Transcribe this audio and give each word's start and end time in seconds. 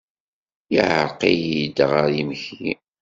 Yeɛreḍ-iyi-d 0.73 1.77
ɣer 1.89 2.05
yimekli. 2.15 2.73